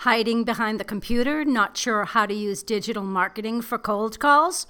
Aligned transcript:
Hiding 0.00 0.44
behind 0.44 0.80
the 0.80 0.84
computer, 0.84 1.44
not 1.44 1.76
sure 1.76 2.06
how 2.06 2.24
to 2.24 2.32
use 2.32 2.62
digital 2.62 3.02
marketing 3.02 3.60
for 3.60 3.76
cold 3.76 4.18
calls? 4.18 4.66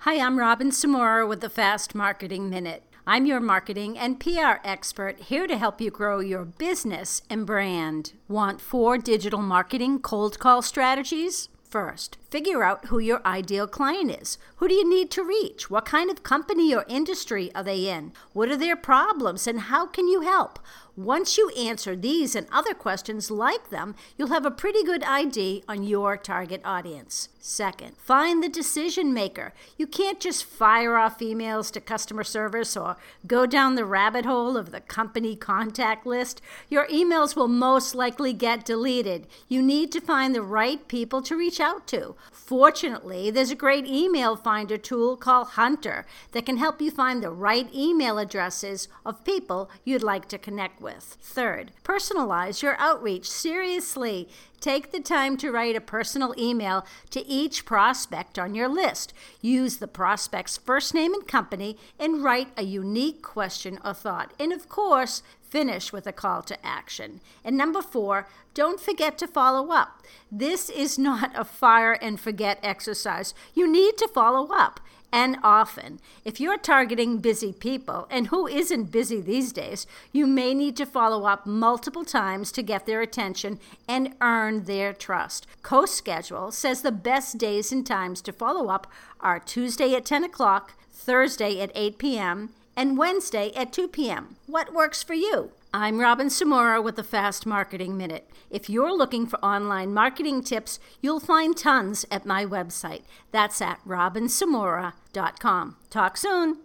Hi, 0.00 0.18
I'm 0.18 0.38
Robin 0.38 0.70
Samora 0.70 1.26
with 1.26 1.40
the 1.40 1.48
Fast 1.48 1.94
Marketing 1.94 2.50
Minute. 2.50 2.82
I'm 3.06 3.24
your 3.24 3.40
marketing 3.40 3.96
and 3.96 4.20
PR 4.20 4.60
expert 4.64 5.18
here 5.18 5.46
to 5.46 5.56
help 5.56 5.80
you 5.80 5.90
grow 5.90 6.20
your 6.20 6.44
business 6.44 7.22
and 7.30 7.46
brand. 7.46 8.12
Want 8.28 8.60
four 8.60 8.98
digital 8.98 9.40
marketing 9.40 10.00
cold 10.00 10.38
call 10.38 10.60
strategies? 10.60 11.48
First, 11.74 12.18
figure 12.30 12.62
out 12.62 12.84
who 12.84 13.00
your 13.00 13.20
ideal 13.26 13.66
client 13.66 14.08
is. 14.22 14.38
Who 14.58 14.68
do 14.68 14.74
you 14.74 14.88
need 14.88 15.10
to 15.10 15.24
reach? 15.24 15.68
What 15.68 15.84
kind 15.84 16.08
of 16.08 16.22
company 16.22 16.72
or 16.72 16.84
industry 16.86 17.52
are 17.52 17.64
they 17.64 17.88
in? 17.88 18.12
What 18.32 18.48
are 18.48 18.56
their 18.56 18.76
problems 18.76 19.48
and 19.48 19.58
how 19.58 19.86
can 19.86 20.06
you 20.06 20.20
help? 20.20 20.60
Once 20.96 21.36
you 21.36 21.48
answer 21.50 21.96
these 21.96 22.36
and 22.36 22.46
other 22.52 22.72
questions 22.72 23.28
like 23.28 23.70
them, 23.70 23.96
you'll 24.16 24.28
have 24.28 24.46
a 24.46 24.50
pretty 24.50 24.84
good 24.84 25.02
idea 25.02 25.60
on 25.68 25.82
your 25.82 26.16
target 26.16 26.60
audience. 26.64 27.28
Second, 27.40 27.96
find 27.98 28.42
the 28.42 28.48
decision 28.48 29.12
maker. 29.12 29.52
You 29.76 29.88
can't 29.88 30.20
just 30.20 30.44
fire 30.44 30.96
off 30.96 31.18
emails 31.18 31.72
to 31.72 31.80
customer 31.80 32.22
service 32.22 32.76
or 32.76 32.96
go 33.26 33.44
down 33.44 33.74
the 33.74 33.84
rabbit 33.84 34.24
hole 34.24 34.56
of 34.56 34.70
the 34.70 34.80
company 34.80 35.34
contact 35.34 36.06
list. 36.06 36.40
Your 36.70 36.86
emails 36.86 37.34
will 37.34 37.48
most 37.48 37.96
likely 37.96 38.32
get 38.32 38.64
deleted. 38.64 39.26
You 39.48 39.62
need 39.62 39.90
to 39.92 40.00
find 40.00 40.32
the 40.32 40.42
right 40.42 40.86
people 40.86 41.22
to 41.22 41.36
reach 41.36 41.58
out 41.58 41.88
to. 41.88 42.14
Fortunately, 42.30 43.32
there's 43.32 43.50
a 43.50 43.56
great 43.56 43.86
email 43.86 44.36
finder 44.36 44.78
tool 44.78 45.16
called 45.16 45.48
Hunter 45.48 46.06
that 46.30 46.46
can 46.46 46.58
help 46.58 46.80
you 46.80 46.92
find 46.92 47.20
the 47.20 47.30
right 47.30 47.68
email 47.74 48.18
addresses 48.18 48.86
of 49.04 49.24
people 49.24 49.68
you'd 49.82 50.04
like 50.04 50.28
to 50.28 50.38
connect 50.38 50.80
with. 50.80 50.83
Third, 50.92 51.72
personalize 51.82 52.62
your 52.62 52.76
outreach. 52.78 53.28
Seriously, 53.30 54.28
take 54.60 54.92
the 54.92 55.00
time 55.00 55.36
to 55.38 55.50
write 55.50 55.76
a 55.76 55.80
personal 55.80 56.34
email 56.38 56.86
to 57.10 57.26
each 57.26 57.64
prospect 57.64 58.38
on 58.38 58.54
your 58.54 58.68
list. 58.68 59.12
Use 59.40 59.78
the 59.78 59.88
prospect's 59.88 60.56
first 60.56 60.94
name 60.94 61.14
and 61.14 61.26
company 61.26 61.76
and 61.98 62.22
write 62.22 62.48
a 62.56 62.62
unique 62.62 63.22
question 63.22 63.78
or 63.84 63.94
thought. 63.94 64.32
And 64.38 64.52
of 64.52 64.68
course, 64.68 65.22
finish 65.40 65.92
with 65.92 66.06
a 66.06 66.12
call 66.12 66.42
to 66.42 66.66
action. 66.66 67.20
And 67.44 67.56
number 67.56 67.82
four, 67.82 68.28
don't 68.54 68.80
forget 68.80 69.18
to 69.18 69.26
follow 69.26 69.70
up. 69.70 70.02
This 70.30 70.68
is 70.68 70.98
not 70.98 71.30
a 71.34 71.44
fire 71.44 71.92
and 71.92 72.18
forget 72.18 72.58
exercise. 72.62 73.34
You 73.54 73.70
need 73.70 73.96
to 73.98 74.08
follow 74.08 74.48
up 74.52 74.80
and 75.14 75.36
often. 75.44 76.00
If 76.24 76.40
you're 76.40 76.58
targeting 76.58 77.18
busy 77.18 77.52
people, 77.52 78.08
and 78.10 78.26
who 78.26 78.48
isn't 78.48 78.90
busy 78.90 79.20
these 79.20 79.52
days, 79.52 79.86
you 80.10 80.26
may 80.26 80.54
need 80.54 80.76
to 80.78 80.84
follow 80.84 81.24
up 81.24 81.46
multiple 81.46 82.04
times 82.04 82.50
to 82.50 82.64
get 82.64 82.84
their 82.84 83.00
attention 83.00 83.60
and 83.86 84.16
earn 84.20 84.64
their 84.64 84.92
trust. 84.92 85.46
CoSchedule 85.62 86.52
says 86.52 86.82
the 86.82 86.90
best 86.90 87.38
days 87.38 87.70
and 87.70 87.86
times 87.86 88.20
to 88.22 88.32
follow 88.32 88.70
up 88.70 88.90
are 89.20 89.38
Tuesday 89.38 89.94
at 89.94 90.04
10 90.04 90.24
o'clock, 90.24 90.72
Thursday 90.90 91.60
at 91.60 91.70
8 91.76 91.96
p.m., 91.96 92.50
and 92.76 92.98
Wednesday 92.98 93.52
at 93.54 93.72
2 93.72 93.86
p.m. 93.86 94.34
What 94.48 94.74
works 94.74 95.04
for 95.04 95.14
you? 95.14 95.52
I'm 95.76 95.98
Robin 95.98 96.28
Samora 96.28 96.80
with 96.80 96.94
the 96.94 97.02
Fast 97.02 97.46
Marketing 97.46 97.96
Minute. 97.96 98.30
If 98.48 98.70
you're 98.70 98.96
looking 98.96 99.26
for 99.26 99.44
online 99.44 99.92
marketing 99.92 100.44
tips, 100.44 100.78
you'll 101.00 101.18
find 101.18 101.56
tons 101.56 102.06
at 102.12 102.24
my 102.24 102.46
website. 102.46 103.02
That's 103.32 103.60
at 103.60 103.80
robinsamora.com. 103.84 105.76
Talk 105.90 106.16
soon. 106.16 106.58